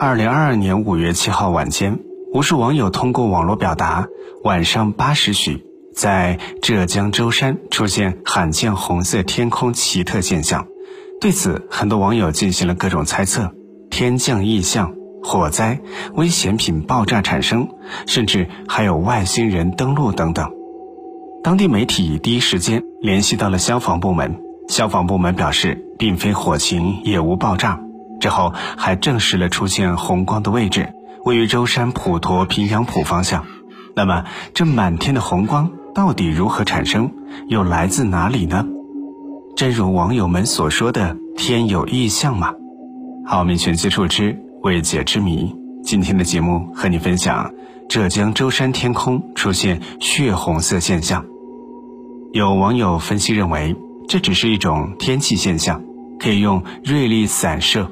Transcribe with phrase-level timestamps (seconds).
[0.00, 1.98] 二零二二年五月七号晚间，
[2.32, 4.06] 无数网友通过网络表达，
[4.44, 10.68] 晚上八时许，在浙江舟山出现罕见红色天空奇特现象。
[11.20, 13.52] 对此，很多网友进行了各种猜测：
[13.90, 15.80] 天降异象、火灾、
[16.14, 17.68] 危险品爆炸产生，
[18.06, 20.48] 甚至还有外星人登陆等等。
[21.42, 27.80] 当地媒体第一时间联系到了消防部门，消防部门表示，并非火情，也无爆炸。
[28.20, 30.92] 之后还证实了出现红光的位置
[31.24, 33.44] 位于舟山普陀平阳浦方向。
[33.94, 37.12] 那么，这满天的红光到底如何产生，
[37.48, 38.64] 又来自哪里呢？
[39.56, 42.54] 真如网友们所说的“天有异象”吗？
[43.26, 45.54] 好，我们全接触之未解之谜。
[45.82, 47.52] 今天的节目和你分享：
[47.88, 51.24] 浙江舟山天空出现血红色现象。
[52.32, 53.74] 有网友分析认为，
[54.06, 55.82] 这只是一种天气现象，
[56.20, 57.90] 可以用瑞丽散射。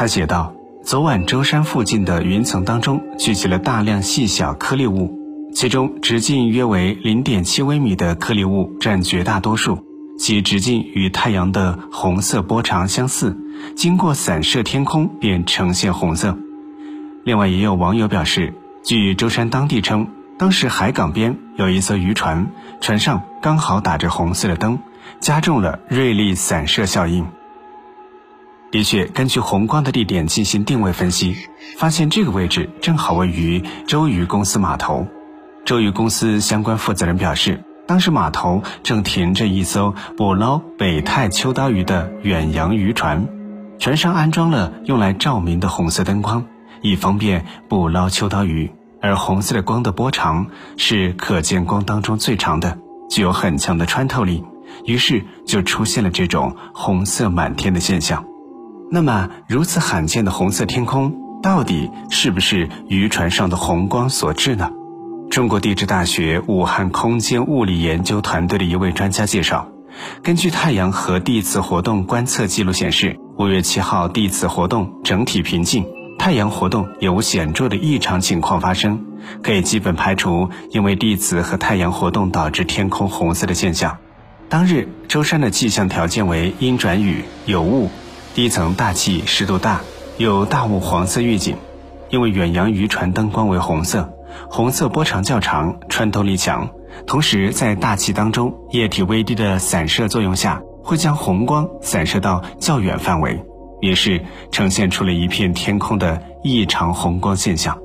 [0.00, 5.14] 他写道：“昨晚舟山附近的云层当中聚集了大量细小颗粒物，
[5.54, 9.84] 其中直径约为零点七微米的颗粒物占绝大多数，
[10.18, 13.36] 其直径与太阳的红色波长相似，
[13.76, 16.34] 经过散射天空便呈现红色。”
[17.22, 24.78] 另外，也有网友表示，据舟山当地称，当时海港边有一艘渔船，船上刚好打着红色的灯，
[25.20, 27.26] 加重了锐利散射效应。
[28.70, 31.36] 的确，根据红光的地点进行定位分析，
[31.76, 35.08] 发现这个位置正好位于周渔公司码头。
[35.64, 43.26] 周渔公司相关负责人表示，当时码头正停着一艘捕捞北太秋刀鱼的远洋渔船，
[43.80, 46.44] 船上安装了用来照明的红色灯光，
[46.80, 48.70] 以方便捕捞秋刀鱼。
[49.02, 54.44] 而红色的光的波长是可见光当中最长的，具有很强的穿透力，
[54.84, 58.24] 于是就出现了这种红色满天的现象。
[58.92, 64.68] 那么，如此罕见的红色天空，到底是不是渔船上的红光所致呢？
[65.30, 69.68] 中国地质大学武汉空间物理研究团队的一位专家介绍，
[70.24, 75.86] 根据太阳和地磁活动观测记录显示，五月七号地磁活动整体平静，
[76.18, 79.06] 太阳活动也无显著的异常情况发生，
[79.40, 83.98] 可以基本排除因为地磁和太阳活动导致天空红色的现象。
[84.48, 87.88] 当日舟山的气象条件为阴转雨，有雾。
[88.32, 89.80] 低层大气湿度大，
[90.16, 91.56] 有大雾黄色预警。
[92.10, 94.12] 因为远洋渔船灯光为红色，
[94.48, 96.68] 红色波长较长，穿透力强。
[97.06, 103.40] 同时，在大气当中，液体微滴的散射作用下，会将红光散射到较远范围，
[103.80, 107.78] 于是呈现出了一片天空的异常红光现象。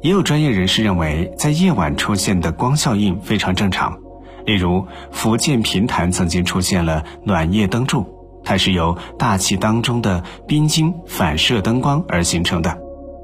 [0.00, 3.98] 也有专业人士认为，在夜晚出现的光效应非常正常。
[4.46, 8.06] 例如，福建平潭曾经出现了暖夜灯柱。
[8.44, 12.76] 它是由大气当中的冰晶反射灯光而形成的，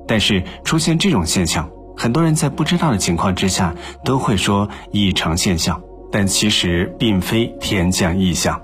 [0.06, 3.74] 但是出现这种现象，很多人在不知道的情况之下
[4.04, 5.80] 都会说异常现象，
[6.12, 8.60] 但其实并非天降异象。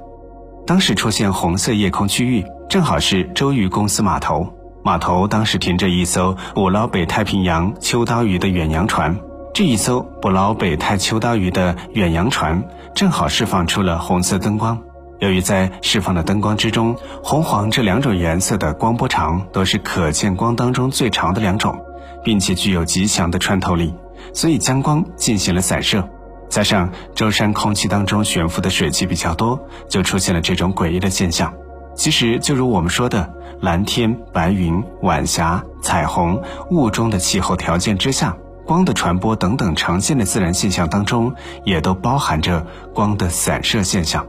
[0.66, 4.48] 当时出现红色夜空区域，正好是周渔公司码头，
[4.82, 9.18] 码头当时停着一艘捕捞北太平洋秋刀鱼的远洋船，
[9.52, 12.64] 这一艘捕捞北太秋刀鱼的远洋船
[12.94, 14.80] 正好释放出了红色灯光。
[15.20, 21.78] 由于在释放的灯光之中，红黄这两种颜色的光波长都是可见光当中最长的两种，
[22.22, 23.94] 并且具有极强的穿透力，
[24.32, 26.06] 所以将光进行了散射。
[26.50, 29.58] 加上舟山空气当中悬浮的水汽比较多，
[29.88, 31.52] 就出现了这种诡异的现象。
[31.94, 38.36] 其实就如我们说的，蓝天、白云、晚霞、彩虹、雾中的气候条件之下，
[38.66, 41.32] 光的传播等等常见的自然现象当中，
[41.64, 44.26] 也都包含着光的散射现象。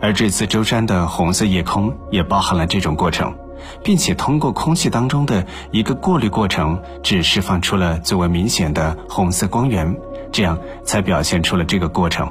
[0.00, 3.34] 而这次舟山的红色夜空也包含了这种过程，
[3.82, 9.96] 并且通过空气当中的一个过滤过程，只释放出了最为明显的红色光源，
[10.30, 12.30] 这样才表现出了这个过程。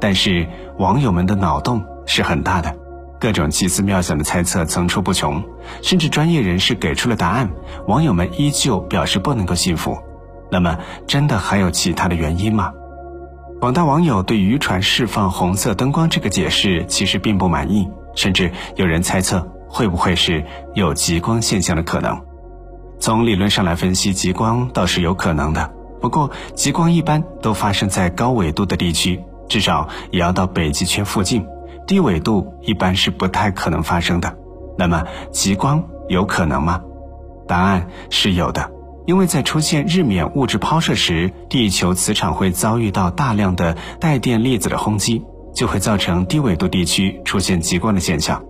[0.00, 2.74] 但是网友们的脑洞是很大的，
[3.18, 5.42] 各种奇思妙想的猜测层出不穷，
[5.82, 7.50] 甚至专业人士给出了答案，
[7.86, 9.98] 网友们依旧表示不能够信服。
[10.50, 12.72] 那么，真的还有其他的原因吗？
[13.60, 20.42] 广大网友对渔船释放红色灯光这个解释其实并不满意，甚至有人猜测会不会是
[20.72, 22.18] 有极光现象的可能。
[22.98, 25.70] 从理论上来分析，极光倒是有可能的。
[26.00, 31.46] 不过，极光一般都发生在高纬度的地区，至少也要到北极圈附近，
[31.86, 34.34] 低纬度一般是不太可能发生的。
[34.78, 36.80] 那么，极光有可能吗？
[37.46, 38.70] 答案是有的。
[39.10, 45.20] 因为在出现日冕物质抛射时，地球磁场会遭遇到大量的带电粒子的轰击，
[45.52, 48.40] 就会造成低纬度地区出现极光的现象。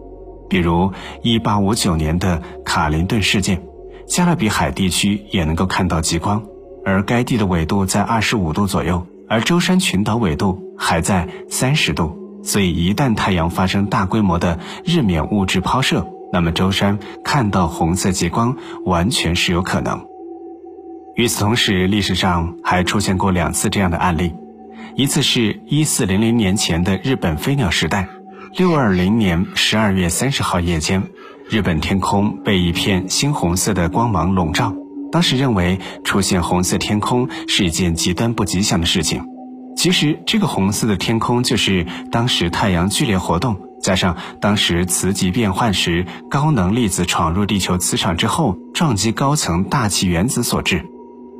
[0.50, 0.92] 比如，
[1.22, 3.62] 一八五九年的卡林顿事件，
[4.06, 6.42] 加勒比海地区也能够看到极光，
[6.84, 20.09] 而该地的纬度在二十五度左右，而舟山群岛纬度还在三十度，所以一旦太阳发生大规模的日冕物质抛射，那么舟山看到红色极光完全是有可能。
[21.16, 24.32] 与此同时，历史上还出现过两次这样的案例，
[24.96, 28.08] 一次是一四零零年前的日本飞鸟时代，
[28.56, 31.02] 六二零年十二月三十号夜间。
[31.50, 34.72] 日本天空被一片猩红色的光芒笼罩，
[35.10, 39.24] 当时认为出现红色天空是一件极端不吉祥的事情。
[39.76, 50.86] 其实，这个红色的天空就是当时太阳剧烈活动，加上当时磁极变换时高能粒子闯入地球磁场之后撞击高层大气原子所致。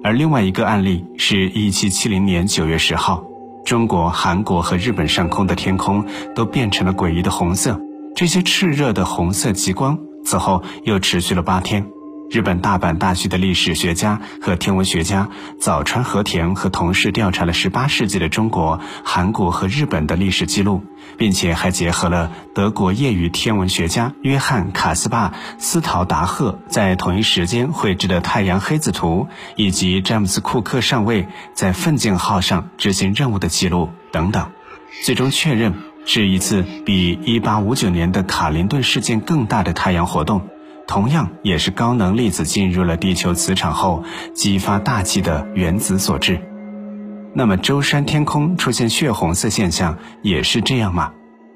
[0.02, 3.22] 而另外一个案例是一七七零年九月十号，
[3.64, 6.04] 中国、韩国和日本上空的天空
[6.34, 7.78] 都变成了诡异的红色。
[8.14, 11.86] 这些炽热的红色极光此后又持续了八天。
[12.30, 15.28] 日本大阪大学的历史学家和天文学家
[15.58, 20.84] 早川和田和同事调查了18世纪的中国、韩国和日本的历史记录，
[21.18, 25.28] 并且还结合了德国业余天文学家约翰·卡斯帕·
[25.58, 29.26] 斯陶达赫在同一时间绘制的太阳黑子图，
[29.56, 34.52] 以及詹姆斯·库克上尉在奋进号上执行任务的记录等等，
[35.04, 35.74] 最终确认。
[36.06, 40.48] 是一次比1859年的卡林顿事件更大的太阳活动，
[40.90, 44.02] 同样也是高能粒子进入了地球磁场后
[44.34, 46.40] 激发大气的原子所致。
[47.32, 51.12] 那么舟山天空出现血红色现象也是这样吗？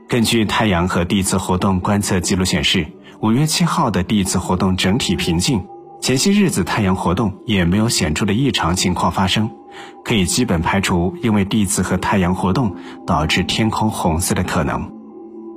[0.09, 2.87] 根据太阳和地磁活动观测记录显示，
[3.23, 5.67] 五月七号的地磁活动整体平静，
[6.01, 9.51] 前些日子太阳活动也没有显著的异常情况发生。
[10.05, 14.93] 可以基本排除因为地磁和太阳活动导致天空红色的可能。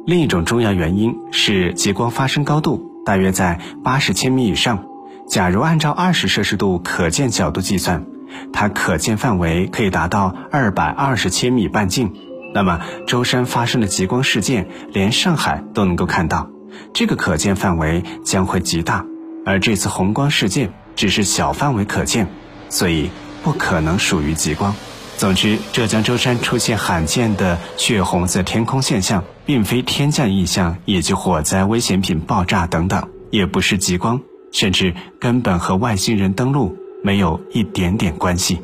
[0.07, 4.83] 另一种重要原因是极光发生高度大约在八十千米以上。
[5.29, 8.05] 假如按照二十摄氏度可见角度计算，
[8.51, 12.13] 它可见范围可以达到二百二十千米半径。
[12.53, 16.49] 那么舟山发生的极光事件，连上海都能够看到，
[16.93, 19.05] 这个可见范围将会极大。
[19.45, 22.27] 而这次红光事件只是小范围可见，
[22.67, 23.09] 所以。
[23.43, 24.75] 不可能属于极光。
[25.17, 34.21] 总之，浙江舟山出现罕见的血红色天空现象，并非天降异象，也就火灾、危险品爆炸等等，也不是极光，
[34.51, 38.59] 甚至根本和外星人登陆没有一点点关系。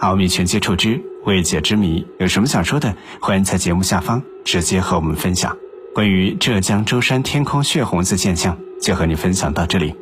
[0.00, 2.96] 奥秘全接触之未解之谜，有什么想说的？
[3.20, 5.56] 欢迎在节目下方直接和我们分享。
[5.94, 9.94] 关于浙江舟山天空血红色现象，就和你分享到这里。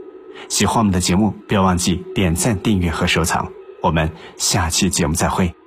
[0.48, 3.46] 喜欢我们的节目，不要忘记点赞、订阅和收藏。
[3.82, 5.61] 我们下期节目再会。